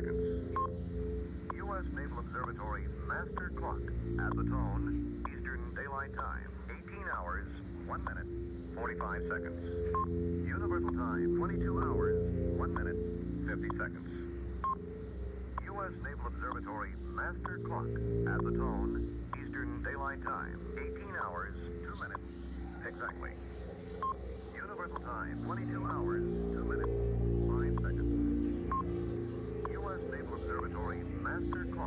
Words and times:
seconds. 0.00 0.56
U.S. 1.56 1.84
Naval 1.94 2.20
Observatory 2.20 2.84
master 3.06 3.52
clock 3.56 3.82
at 3.84 4.32
the 4.36 4.44
tone, 4.48 5.24
Eastern 5.28 5.60
Daylight 5.76 6.14
Time, 6.16 6.48
18 6.88 7.04
hours, 7.12 7.46
1 7.86 8.04
minute, 8.04 8.26
45 8.74 9.22
seconds. 9.28 9.60
Universal 10.46 10.92
Time, 10.92 11.36
22 11.36 11.82
hours, 11.82 12.16
1 12.56 12.74
minute, 12.74 12.96
50 13.44 13.76
seconds. 13.76 14.08
U.S. 15.68 15.92
Naval 16.02 16.26
Observatory 16.28 16.90
master 17.12 17.60
clock 17.66 17.92
at 18.32 18.40
the 18.40 18.56
tone, 18.56 19.04
Eastern 19.36 19.82
Daylight 19.84 20.22
Time, 20.24 20.60
18 20.80 20.96
hours, 21.20 21.54
2 21.84 21.92
minutes, 22.00 22.28
exactly. 22.88 23.32
Universal 24.54 25.00
Time, 25.00 25.44
22 25.44 25.84
hours, 25.84 26.24
2 26.24 26.64
minutes. 26.64 26.69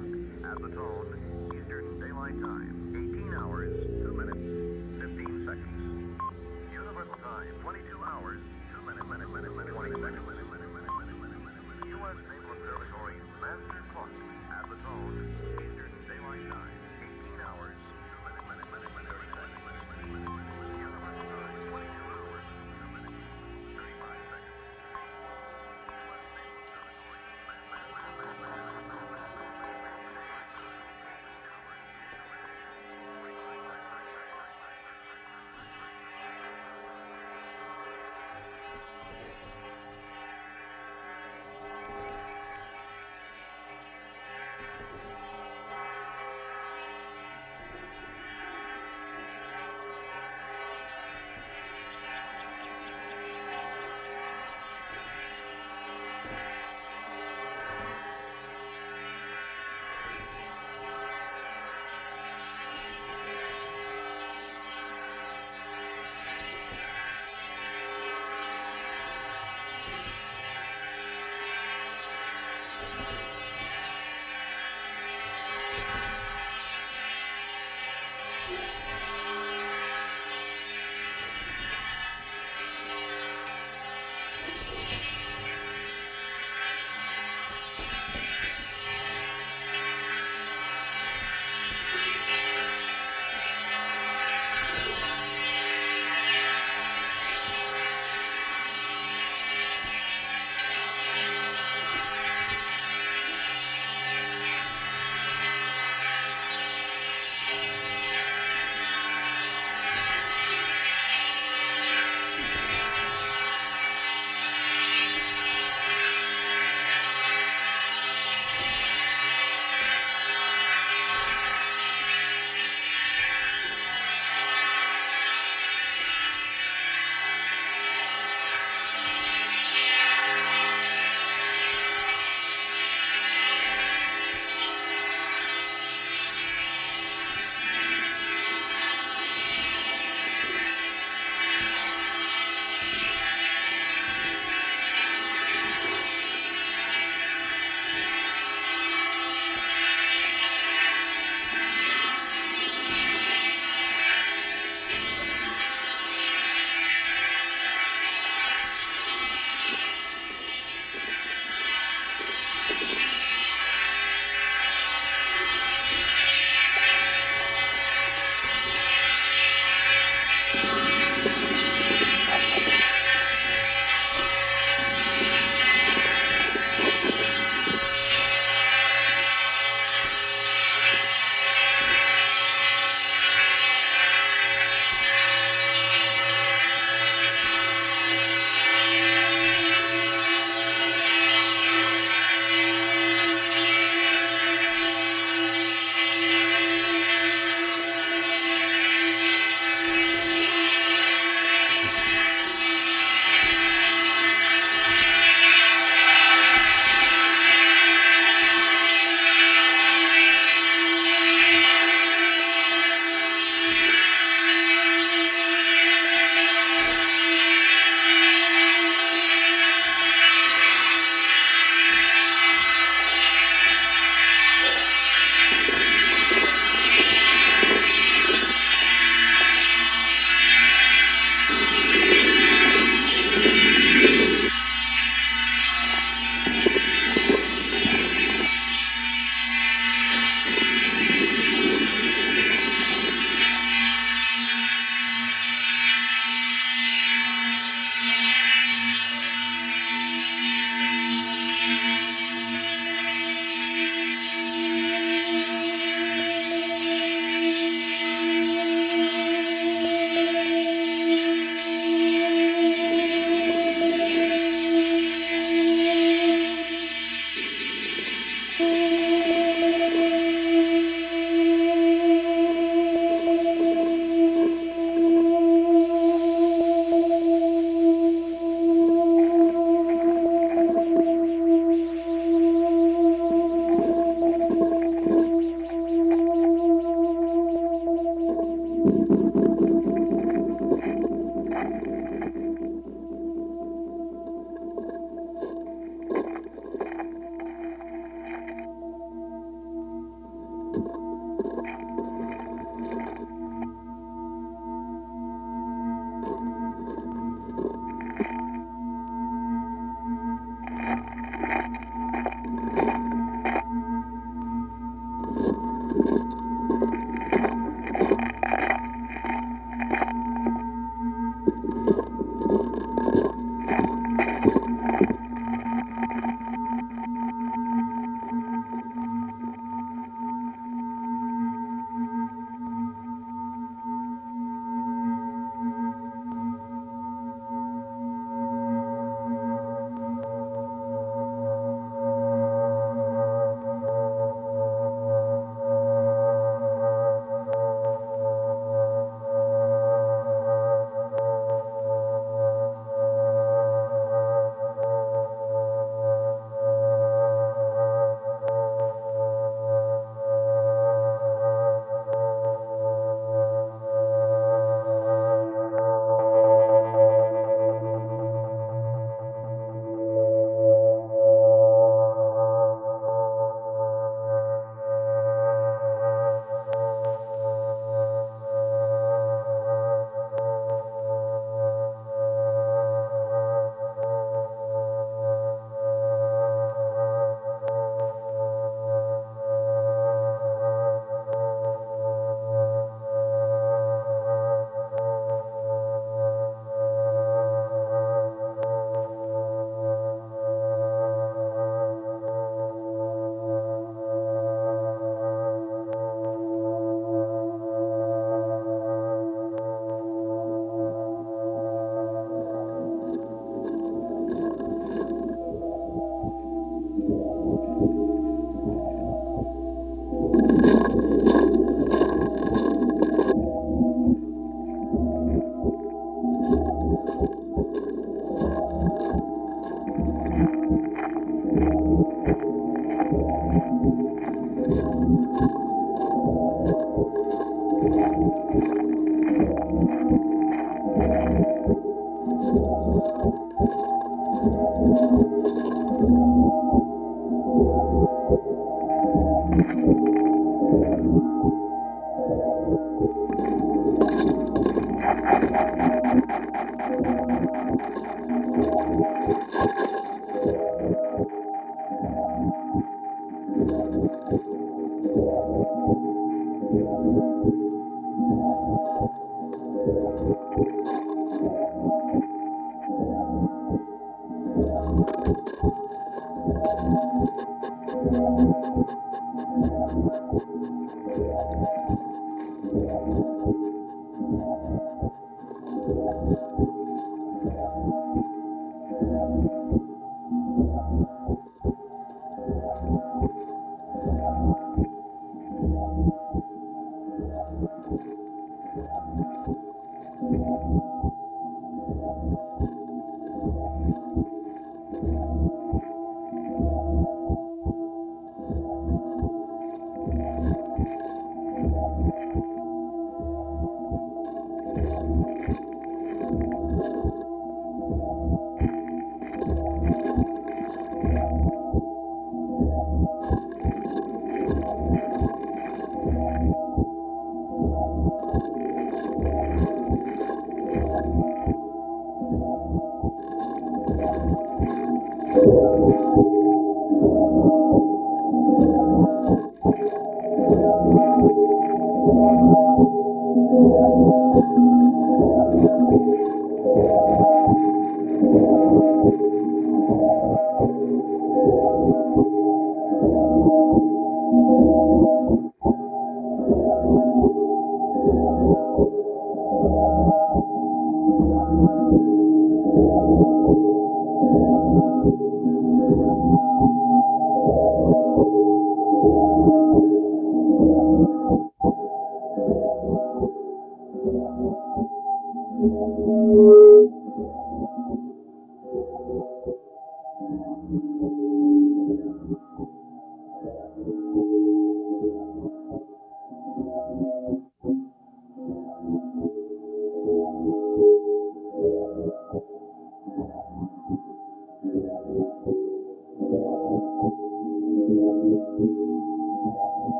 o'clock. 0.00 0.52
As 0.52 0.58
the 0.62 0.68
tone, 0.74 1.50
Eastern 1.54 2.00
Daylight 2.00 2.40
Time. 2.42 2.69